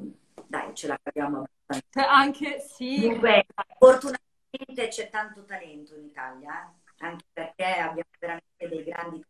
[0.47, 2.09] dai, ce la capiamo abbastanza.
[2.11, 3.01] Anche sì.
[3.01, 3.45] Comunque,
[3.77, 7.05] fortunatamente c'è tanto talento in Italia, eh?
[7.05, 9.25] anche perché abbiamo veramente dei grandi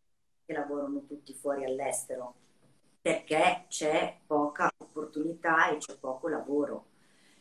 [0.45, 2.33] che lavorano tutti fuori all'estero,
[3.01, 6.85] perché c'è poca opportunità e c'è poco lavoro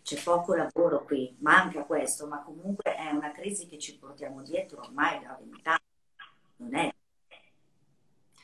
[0.02, 4.80] c'è poco lavoro qui, manca questo, ma comunque è una crisi che ci portiamo dietro
[4.80, 5.78] ormai da vent'anni,
[6.56, 6.94] non è.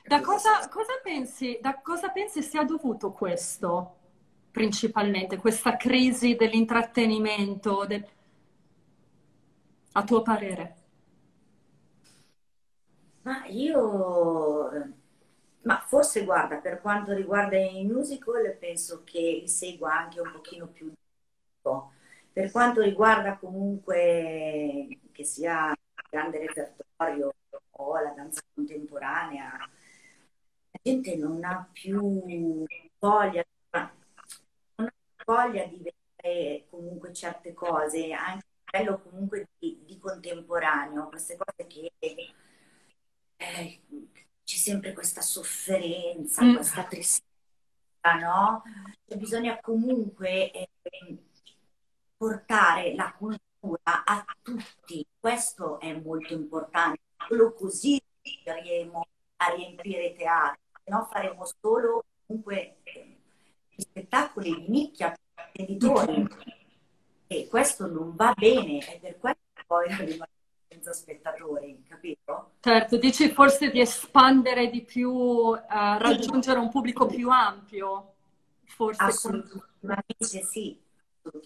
[0.07, 3.97] Da cosa, cosa, pensi, da cosa pensi sia dovuto questo
[4.53, 8.07] principalmente, questa crisi dell'intrattenimento, del...
[9.93, 10.77] a tuo parere?
[13.23, 14.71] Ma io,
[15.63, 20.69] ma forse guarda, per quanto riguarda i musical, penso che li segua anche un pochino
[20.69, 20.91] più
[22.33, 25.75] per quanto riguarda comunque che sia
[26.11, 27.35] grande repertorio
[27.71, 32.65] o la danza contemporanea, la gente non ha più
[32.99, 39.99] voglia, non ha voglia di vedere comunque certe cose, anche a livello comunque di, di
[39.99, 41.93] contemporaneo, queste cose che
[43.37, 43.81] eh,
[44.45, 46.55] c'è sempre questa sofferenza, mm.
[46.55, 48.63] questa tristezza, no?
[49.07, 50.69] Cioè, bisogna comunque eh,
[52.17, 60.17] portare la cultura a tutti, questo è molto importante, solo così riusciremo a riempire i
[60.17, 62.79] teatri, se no faremo solo comunque
[63.77, 66.27] spettacoli di nicchia per imprenditori
[67.27, 70.31] e questo non va bene, è per questo che poi rimane
[70.69, 72.53] senza spettatori, capito?
[72.61, 78.15] Certo, dici forse di espandere di più, uh, raggiungere un pubblico più ampio,
[78.65, 79.03] forse.
[79.03, 80.79] Assolutamente sì,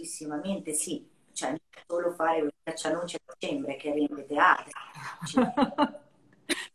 [0.01, 4.73] assolutissimamente sì, cioè non solo fare il caccianoci a dicembre che riempie teatri.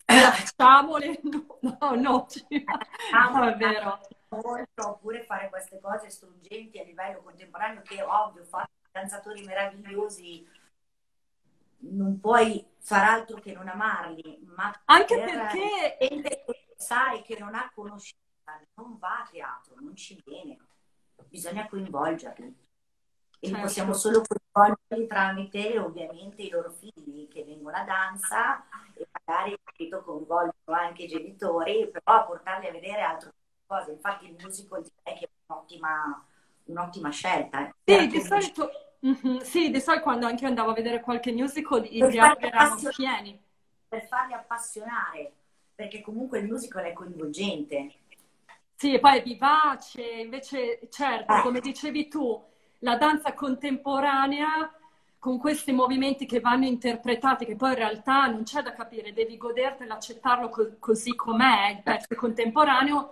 [0.06, 4.00] Facciamole, no, no, no, no, è vero.
[4.30, 10.48] Oppure fare queste cose struggenti a livello contemporaneo che ovvio, fare danzatori meravigliosi,
[11.78, 15.48] non puoi far altro che non amarli, ma anche per
[16.08, 20.58] perché sai che non ha conoscenza, non va a teatro, non ci viene,
[21.30, 22.65] bisogna coinvolgerli
[23.40, 23.62] e certo.
[23.62, 30.02] possiamo solo coinvolgerli tramite ovviamente i loro figli che vengono a danza e magari capito,
[30.04, 33.34] coinvolgono anche i genitori, però portarli a vedere altre
[33.66, 33.92] cose.
[33.92, 36.26] Infatti il musical direi che è un'ottima,
[36.66, 37.68] un'ottima scelta.
[37.84, 38.00] Eh.
[38.00, 38.70] Sì, di solito,
[39.06, 42.78] mm-hmm, sì, di solito quando anche io andavo a vedere qualche musical i teatri erano
[42.96, 43.44] pieni.
[43.88, 45.34] Per farli appassionare,
[45.76, 47.94] perché comunque il musical è coinvolgente.
[48.78, 51.42] Sì, e poi è vivace, invece, certo, eh.
[51.42, 52.44] come dicevi tu,
[52.80, 54.72] la danza contemporanea
[55.18, 59.38] con questi movimenti che vanno interpretati, che poi in realtà non c'è da capire, devi
[59.38, 63.12] godertelo, accettarlo co- così com'è, il pezzo contemporaneo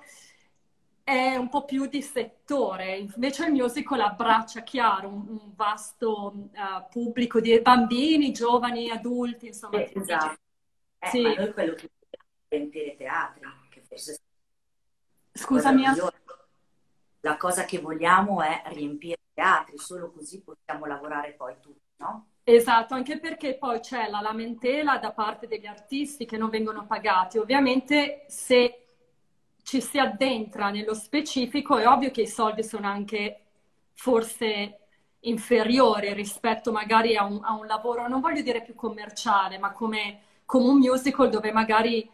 [1.04, 6.90] è un po' più di settore, invece il musical abbraccia chiaro un, un vasto uh,
[6.90, 9.80] pubblico di bambini, giovani, adulti, insomma.
[9.80, 10.38] Eh, esatto.
[11.00, 11.22] Eh, sì.
[11.22, 11.90] Ma noi quello che
[12.48, 14.22] riempire teatri, che forse
[15.34, 15.84] Scusami.
[17.26, 22.28] La cosa che vogliamo è riempire teatri, solo così possiamo lavorare poi tutti, no?
[22.44, 27.38] Esatto, anche perché poi c'è la lamentela da parte degli artisti che non vengono pagati.
[27.38, 28.88] Ovviamente se
[29.64, 33.40] ci si addentra nello specifico è ovvio che i soldi sono anche
[33.94, 34.80] forse
[35.22, 40.20] inferiore rispetto magari a un, a un, lavoro, non voglio dire più commerciale, ma come,
[40.44, 42.10] come un musical dove magari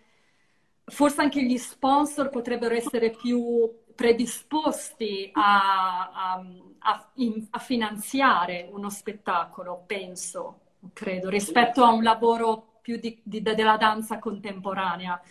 [0.86, 3.68] forse anche gli sponsor potrebbero essere più
[4.00, 6.46] predisposti a, a,
[6.80, 10.62] a, in, a, finanziare uno spettacolo, penso,
[10.94, 15.22] credo, rispetto a un lavoro più di, di, della danza contemporanea.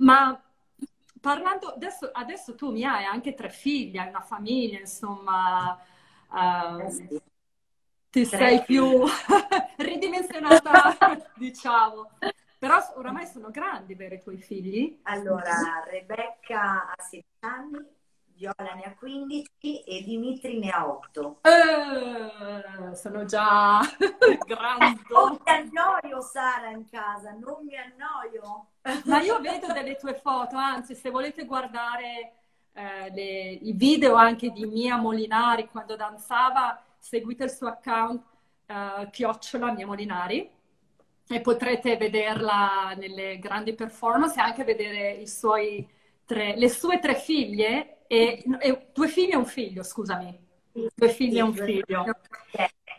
[0.00, 0.38] Ma
[1.22, 5.80] parlando, adesso, adesso, tu mi hai anche tre figli, hai una famiglia, insomma,
[6.28, 7.18] uh,
[8.10, 9.04] ti sei più
[9.78, 12.10] ridimensionata, diciamo.
[12.58, 14.98] Però oramai sono grandi, vero, i tuoi figli?
[15.04, 17.96] Allora, Rebecca ha 16 anni,
[18.38, 21.40] Viola ne ha 15 e Dimitri ne ha 8.
[21.42, 23.80] Eh, sono già
[24.46, 25.02] grandi.
[25.10, 28.68] Non mi annoio, Sara, in casa, non mi annoio.
[29.06, 32.32] Ma io vedo delle tue foto, anzi, se volete guardare
[32.74, 38.22] eh, le, i video anche di Mia Molinari quando danzava, seguite il suo account,
[38.66, 40.48] eh, chiocciola Mia Molinari
[41.30, 45.24] e potrete vederla nelle grandi performance e anche vedere
[46.24, 50.46] tre, le sue tre figlie e, e, due figli e un figlio, scusami.
[50.72, 52.04] Due figli sì, e un figlio.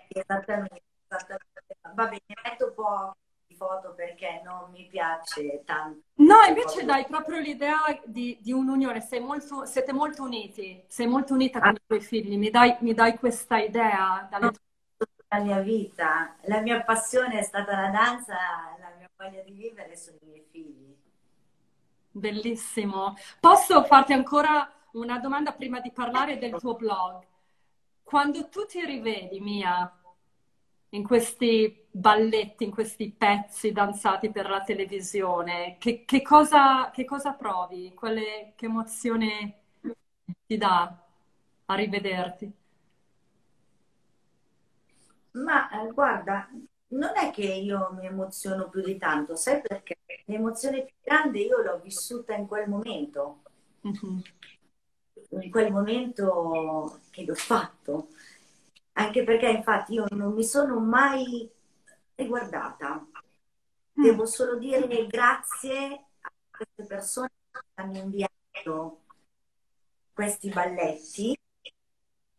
[0.07, 1.47] Esattamente, esattamente.
[1.93, 3.15] Va bene, metto un po'
[3.47, 6.01] di foto perché non mi piace tanto.
[6.15, 11.33] No, invece dai proprio l'idea di, di un'unione, Sei molto, siete molto uniti, sei molto
[11.33, 11.73] unita con ah.
[11.73, 14.51] i tuoi figli, mi dai, mi dai questa idea dalle
[15.31, 16.35] la mia vita.
[16.43, 18.33] La mia passione è stata la danza,
[18.79, 20.95] la mia voglia di vivere sono i miei figli.
[22.11, 23.15] Bellissimo.
[23.39, 27.25] Posso farti ancora una domanda prima di parlare del tuo blog?
[28.03, 29.91] Quando tu ti rivedi, Mia,
[30.89, 37.33] in questi balletti, in questi pezzi danzati per la televisione, che, che, cosa, che cosa,
[37.33, 37.93] provi?
[37.93, 39.59] Quale, che emozione
[40.45, 40.97] ti dà
[41.65, 42.51] a rivederti?
[45.31, 46.49] Ma eh, guarda,
[46.89, 49.97] non è che io mi emoziono più di tanto, sai perché?
[50.25, 53.41] L'emozione più grande io l'ho vissuta in quel momento,
[53.87, 54.19] mm-hmm.
[55.29, 58.09] In quel momento che l'ho fatto,
[58.93, 61.49] anche perché infatti io non mi sono mai
[62.15, 63.05] riguardata.
[63.99, 64.03] Mm.
[64.03, 69.01] Devo solo dire grazie a queste persone che hanno inviato
[70.13, 71.37] questi balletti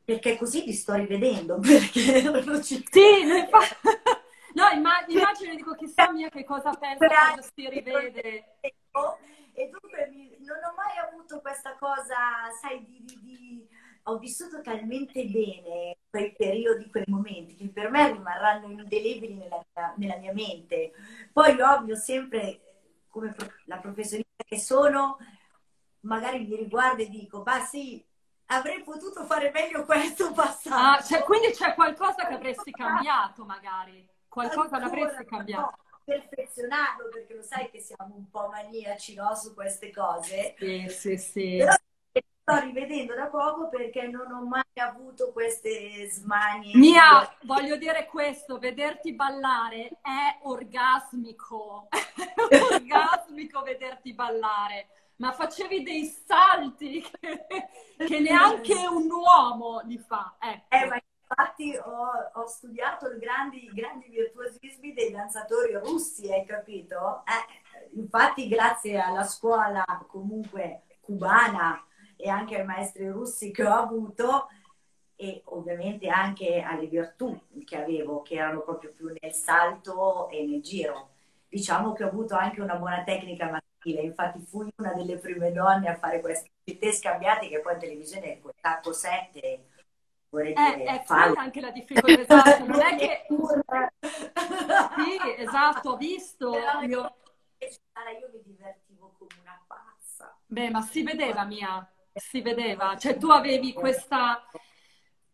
[0.04, 2.84] perché così li sto rivedendo, perché non ci...
[2.90, 3.24] Sì,
[4.54, 8.56] no, immagino, dico, chissà mia che cosa pensa quando si rivede.
[9.52, 13.68] E dunque non ho mai avuto questa cosa, sai, di, di, di...
[14.04, 19.64] ho vissuto talmente bene quei periodi, quei momenti, che per me rimarranno indelebili nella,
[19.96, 20.92] nella mia mente.
[21.32, 22.60] Poi ovvio, sempre
[23.08, 25.18] come la professionista che sono,
[26.00, 28.02] magari mi riguardo e dico, ma sì,
[28.46, 30.98] avrei potuto fare meglio questo passaggio.
[30.98, 35.60] Ah, cioè, quindi c'è qualcosa che avresti cambiato magari, qualcosa Ancora, l'avresti cambiato.
[35.60, 40.54] No, perfezionarlo perché lo sai che siamo un po' maniaci no, su queste cose.
[40.58, 41.56] Sì, sì, sì.
[41.58, 41.72] Però
[42.12, 46.76] sto rivedendo da poco perché non ho mai avuto queste smanie.
[46.76, 51.88] Mia, voglio dire questo, vederti ballare è orgasmico.
[51.90, 54.88] È orgasmico vederti ballare
[55.20, 57.46] ma facevi dei salti che,
[58.06, 60.36] che neanche un uomo li fa.
[60.40, 60.74] Ecco.
[60.74, 60.98] Eh, ma
[61.30, 67.22] infatti ho, ho studiato i grandi, grandi, virtuosismi dei danzatori russi, hai capito?
[67.24, 71.82] Eh, infatti grazie alla scuola comunque cubana
[72.16, 74.48] e anche ai maestri russi che ho avuto
[75.14, 80.62] e ovviamente anche alle virtù che avevo, che erano proprio più nel salto e nel
[80.62, 81.10] giro.
[81.48, 83.48] Diciamo che ho avuto anche una buona tecnica
[83.82, 86.50] infatti fui una delle prime donne a fare queste
[86.92, 89.69] scambiate che poi in televisione è tacco 7
[90.30, 93.26] vorrei eh, dire è quella anche la difficoltà esatto, non è che
[94.96, 97.14] sì esatto ho visto Però io...
[97.58, 100.36] io mi divertivo come una pazza.
[100.46, 102.96] Beh ma si vedeva mia si vedeva.
[102.96, 104.44] cioè tu avevi questa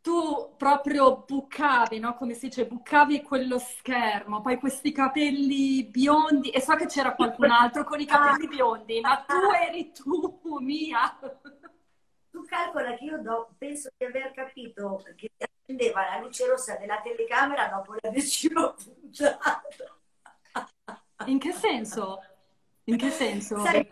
[0.07, 2.15] tu proprio bucavi, no?
[2.15, 7.51] Come si dice, bucavi quello schermo, poi questi capelli biondi, e so che c'era qualcun
[7.51, 9.35] altro con i capelli biondi, ma tu
[9.67, 11.19] eri tu, mia.
[12.47, 17.01] Calcola che io do, penso di aver capito che si accendeva la luce rossa della
[17.01, 19.63] telecamera dopo la decima puntata.
[21.27, 22.23] In che senso?
[22.85, 23.59] In che senso?
[23.59, 23.91] Sai,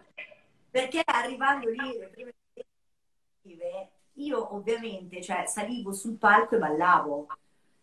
[0.71, 2.33] perché arrivando lì, le prime
[4.15, 7.27] io ovviamente cioè, salivo sul palco e ballavo,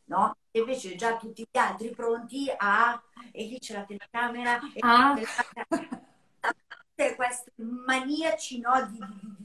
[0.06, 0.36] no?
[0.52, 3.02] E invece già tutti gli altri pronti a...
[3.32, 5.16] e lì c'è la telecamera, e ah.
[7.16, 8.86] questi maniaci, no?
[8.90, 9.41] Di, di,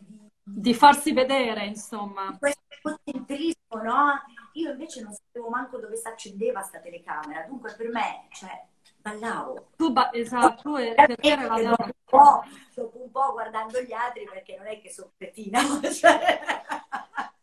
[0.48, 2.36] di, farsi vedere, insomma.
[2.38, 4.22] Questo concentrismo, no?
[4.52, 8.64] Io invece non sapevo manco dove si accendeva sta telecamera, dunque per me, cioè,
[8.98, 9.70] ballavo.
[9.76, 12.44] Tu, ba- esatto, e te era dopo, un po',
[12.74, 16.40] dopo un po' guardando gli altri, perché non è che sono cretina, cioè...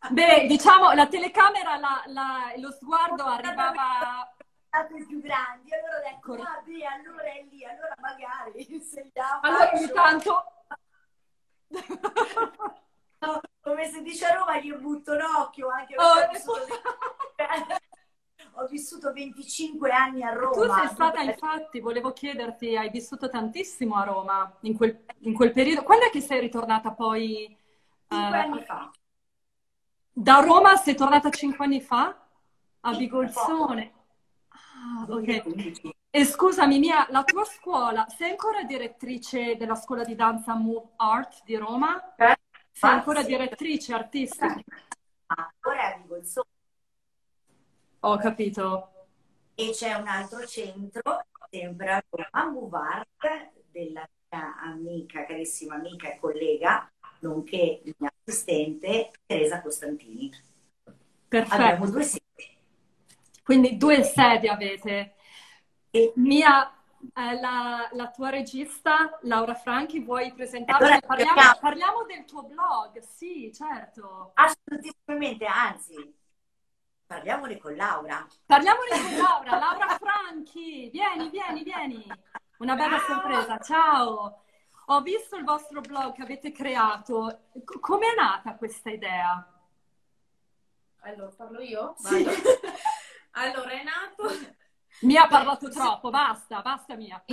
[0.10, 4.34] Beh, diciamo, la telecamera, la, la, lo sguardo arrivava...
[5.08, 9.41] Più grandi, allora ho detto, ah beh, allora è lì, allora magari insegniamo.
[9.41, 10.45] Allora ogni tanto...
[13.62, 16.60] come si dice a Roma, gli butto un occhio anche oh, ho, vissuto...
[18.56, 20.52] ho vissuto 25 anni a Roma.
[20.54, 25.52] Tu sei stata, infatti, volevo chiederti, hai vissuto tantissimo a Roma in quel, in quel
[25.52, 25.84] periodo.
[25.84, 27.58] Quando è che sei ritornata poi?
[28.08, 28.92] Cinque uh, anni fa.
[30.12, 32.16] Da Roma sei tornata cinque anni fa?
[32.82, 33.94] A Bigolzone.
[34.50, 35.82] Ah, ok.
[36.16, 41.42] E scusami, Mia, la tua scuola, sei ancora direttrice della scuola di danza Move Art
[41.44, 42.14] di Roma?
[42.16, 42.33] Eh,
[42.74, 44.62] sei ancora direttrice artistica?
[45.28, 46.48] Ancora a Bigolzone.
[48.02, 48.90] Ho capito.
[49.56, 56.92] E c'è un altro centro, sempre a Art, della mia amica, carissima amica e collega,
[57.20, 60.32] nonché mia assistente Teresa Costantini.
[61.28, 61.62] Perfetto.
[61.62, 62.58] Abbiamo due sedi.
[63.44, 65.16] Quindi due sedi avete.
[65.92, 66.72] E Mia,
[67.14, 70.84] eh, la, la, tua regista Laura Franchi, vuoi presentarci?
[70.84, 74.32] Allora, parliamo, parliamo, del tuo blog, sì, certo.
[74.36, 76.16] Assolutamente, anzi,
[77.06, 78.26] parliamone con Laura.
[78.45, 82.06] Parliamone con Laura, Laura Franchi, vieni, vieni, vieni.
[82.58, 83.08] Una bella Ciao.
[83.08, 84.43] sorpresa, ciao.
[84.88, 87.49] Ho visto il vostro blog che avete creato.
[87.80, 89.47] Come è nata questa idea?
[91.01, 91.95] Allora, parlo io?
[91.97, 92.26] Sì.
[93.32, 94.62] allora, è nato...
[95.02, 97.22] Mi ha parlato troppo, basta, basta Mia.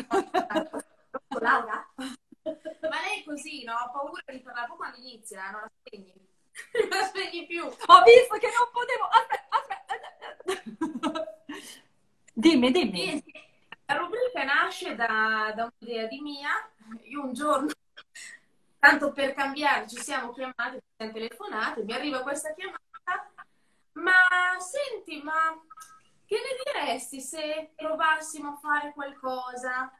[1.38, 1.88] Laura?
[1.94, 3.74] Ma lei è così, no?
[3.74, 4.66] Ho paura di parlare.
[4.66, 6.12] Poi quando inizia, non la spegni.
[6.80, 7.64] non la spegni più.
[7.64, 9.04] Ho visto che non potevo...
[9.11, 9.56] Aspetta,
[10.68, 11.36] aspetta.
[12.32, 13.24] dimmi, dimmi.
[13.86, 16.50] La rubrica nasce da, da un'idea di Mia
[17.04, 17.68] io un giorno,
[18.78, 22.80] tanto per cambiare, ci siamo chiamati, ci siamo telefonate, mi arriva questa chiamata,
[23.92, 25.61] ma senti, ma
[26.30, 29.92] che ne diresti se provassimo a fare qualcosa?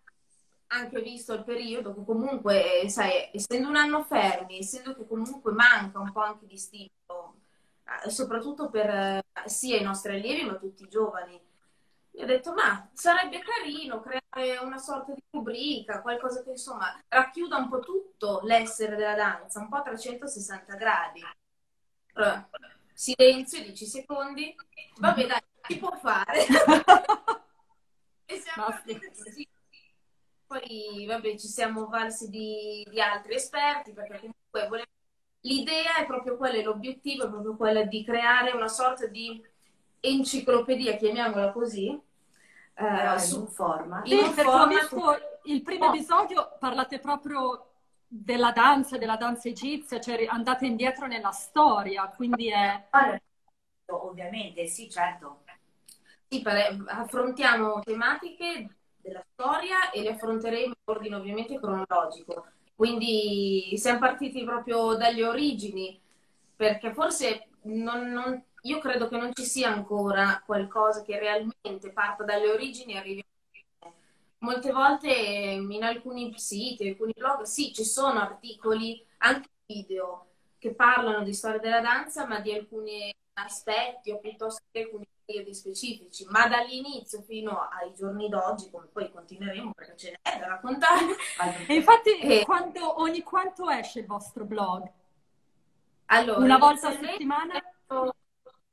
[0.69, 5.99] Anche visto il periodo, che comunque, sai, essendo un anno fermi, essendo che comunque manca
[5.99, 7.41] un po' anche di stimolo,
[8.05, 11.49] eh, soprattutto per eh, sia i nostri allievi ma tutti i giovani
[12.23, 17.69] ho detto, ma sarebbe carino creare una sorta di rubrica, qualcosa che insomma racchiuda un
[17.69, 21.23] po' tutto l'essere della danza, un po' a 360 gradi.
[22.93, 24.55] Silenzio, 10 secondi,
[24.99, 25.41] vabbè dai,
[25.71, 26.47] si può fare.
[28.27, 29.49] e siamo così.
[30.47, 34.89] Poi, vabbè, ci siamo valsi di, di altri esperti, perché comunque volevo...
[35.43, 39.41] l'idea è proprio quella, l'obiettivo è proprio quella di creare una sorta di
[40.01, 41.97] enciclopedia, chiamiamola così,
[42.75, 44.03] eh, su forma.
[44.05, 45.95] Sì, perché ho visto il primo oh.
[45.95, 47.67] episodio, parlate proprio
[48.09, 52.89] della danza, della danza egizia, cioè andate indietro nella storia, quindi è...
[53.87, 55.43] Ovviamente, sì, certo.
[56.33, 56.43] Sì,
[56.87, 62.47] affrontiamo tematiche della storia e le affronteremo in ordine ovviamente cronologico.
[62.77, 66.01] Quindi siamo partiti proprio dalle origini,
[66.55, 72.23] perché forse non, non io credo che non ci sia ancora qualcosa che realmente parta
[72.25, 73.21] dalle origini e arrivi
[73.81, 73.93] a
[74.39, 80.29] Molte volte in alcuni siti, in alcuni blog, sì, ci sono articoli, anche video,
[80.59, 85.55] che parlano di storia della danza, ma di alcuni aspetti o piuttosto che alcuni periodi
[85.55, 86.27] specifici.
[86.29, 91.17] Ma dall'inizio fino ai giorni d'oggi, come poi continueremo perché ce n'è da raccontare.
[91.69, 92.45] E infatti, e...
[92.45, 94.91] Quando, ogni quanto esce il vostro blog?
[96.07, 97.63] Allora, una volta a settimana?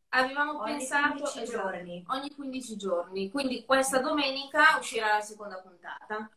[0.10, 2.04] Avevamo ogni pensato 15 giorni.
[2.08, 6.30] ogni 15 giorni, quindi questa domenica uscirà la seconda puntata.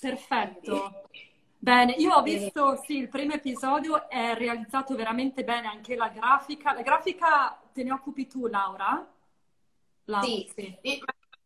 [0.00, 1.08] Perfetto.
[1.58, 6.72] Bene, io ho visto sì, il primo episodio, è realizzato veramente bene anche la grafica.
[6.72, 9.06] La grafica te ne occupi tu, Laura?
[10.04, 10.78] Laura sì, sì.
[10.80, 11.00] E,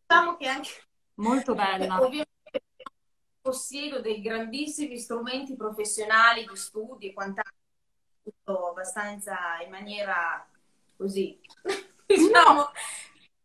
[0.07, 0.69] diciamo che anche
[1.15, 1.99] molto bella.
[2.01, 2.27] Ovviamente
[3.41, 7.55] possiedo dei grandissimi strumenti professionali di studi e quant'altro,
[8.23, 10.47] tutto abbastanza in maniera
[10.95, 11.39] così.
[12.05, 12.71] diciamo.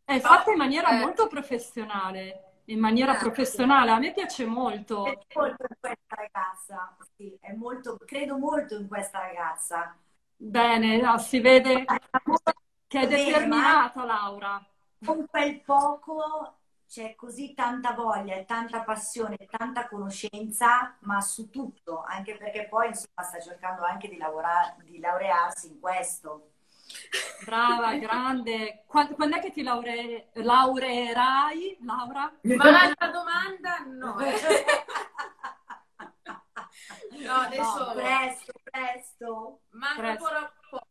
[0.04, 0.98] È fatta in maniera eh.
[0.98, 3.30] molto professionale, in maniera Grazie.
[3.30, 5.04] professionale, a me piace molto.
[5.06, 9.96] È molto in questa ragazza, sì, è molto, credo molto in questa ragazza.
[10.36, 11.84] Bene, no, si vede
[12.88, 14.66] che è determinata Laura.
[15.05, 22.36] Con quel poco c'è così tanta voglia, tanta passione, tanta conoscenza, ma su tutto, anche
[22.36, 26.50] perché poi insomma sta cercando anche di, lavorare, di laurearsi in questo.
[27.44, 28.84] Brava, grande.
[28.86, 32.32] Quando, quando è che ti laure, laureerai, Laura?
[32.42, 34.16] Ma l'altra domanda no.
[37.20, 39.61] No, adesso No, presto, presto.
[39.70, 40.24] manca presto.
[40.26, 40.86] ancora poco.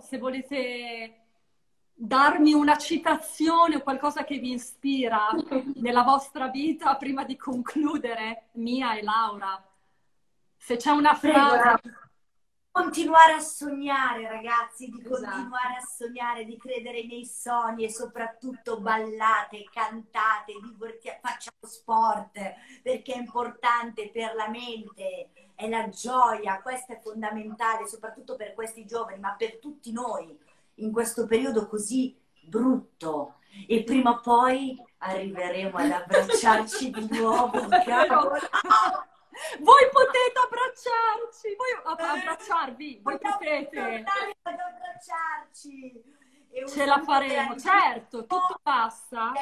[0.00, 1.29] Se volete
[2.02, 5.28] darmi una citazione o qualcosa che vi ispira
[5.76, 9.62] nella vostra vita prima di concludere, Mia e Laura.
[10.56, 11.98] Se c'è una frase.
[12.72, 15.14] Continuare a sognare, ragazzi, di Esatto.
[15.16, 22.38] continuare a sognare, di credere nei sogni e soprattutto ballate, cantate, diverti- facciamo sport
[22.82, 28.86] perché è importante per la mente, è la gioia, questo è fondamentale soprattutto per questi
[28.86, 30.38] giovani, ma per tutti noi
[30.82, 33.36] in questo periodo così brutto.
[33.66, 37.66] E prima o poi arriveremo ad abbracciarci di nuovo.
[37.84, 38.38] cavolo.
[39.60, 44.04] voi potete abbracciarci, voi ab- abbracciarvi, voi potete.
[44.42, 46.18] ad abbracciarci.
[46.66, 49.32] Ce la faremo, certo, tutto passa.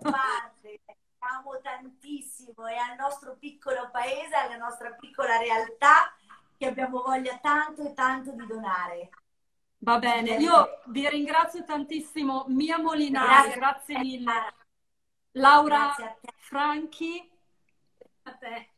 [0.00, 0.80] parte.
[1.18, 6.14] Amo tantissimo e al nostro piccolo paese, alla nostra piccola realtà
[6.56, 9.10] che abbiamo voglia tanto e tanto di donare.
[9.78, 14.32] Va bene, io vi ringrazio tantissimo, Mia Molinari, grazie mille.
[15.32, 16.16] Laura Grazie.
[16.38, 17.30] Franchi,
[18.22, 18.70] A te.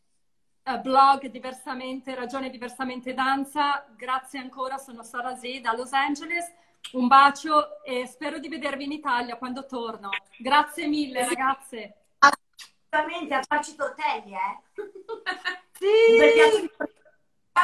[0.64, 6.52] eh, blog Diversamente, Ragione Diversamente Danza, grazie ancora, sono Sara Z da Los Angeles,
[6.92, 10.10] un bacio e spero di vedervi in Italia quando torno.
[10.36, 11.94] Grazie mille ragazze.
[12.18, 14.62] Assolutamente a farci tortelli, eh?
[15.78, 16.88] Sì!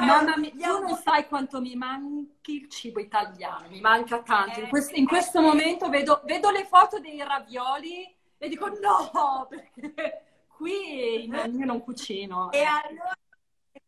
[0.01, 4.59] Mamma mia, tu non sai quanto mi manchi il cibo italiano, mi manca tanto.
[4.61, 9.47] In Eh, questo, in questo momento vedo, vedo le foto dei ravioli e dico no,
[9.49, 12.51] perché qui io non cucino.
[12.53, 13.12] E allora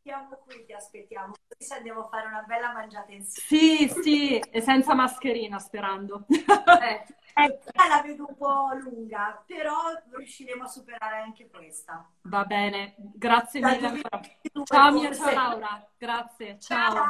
[0.06, 1.34] siamo qui, ti aspettiamo.
[1.58, 3.88] Così andiamo a fare una bella mangiata insieme.
[3.88, 6.24] Sì, sì, e senza mascherina sperando.
[6.28, 7.04] Eh,
[7.38, 9.74] Eh, la vedo un po' lunga, però
[10.10, 12.10] riusciremo a superare anche questa.
[12.22, 14.20] Va bene, grazie Dal mille ancora.
[14.52, 16.94] 2022 Ciao mia ciao Laura, grazie, ciao.
[16.94, 17.04] Ciao.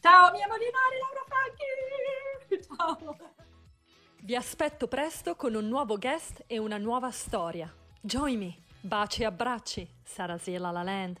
[0.00, 1.24] Ciao mia Molinari, Laura
[2.48, 2.64] Franchi!
[2.64, 3.16] Ciao!
[4.22, 7.70] Vi aspetto presto con un nuovo guest e una nuova storia.
[8.00, 8.56] Join me!
[8.80, 11.20] Baci e abbracci, Sarasela La Land.